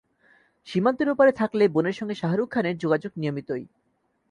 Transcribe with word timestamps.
সীমান্তের 0.67 1.09
ওপারে 1.09 1.31
থাকলে 1.31 1.63
বোনের 1.67 1.93
সঙ্গে 1.93 2.15
শাহরুখ 2.15 2.47
খানের 2.49 2.75
যোগযোগ 2.77 3.11
নিয়মিতই। 3.17 3.63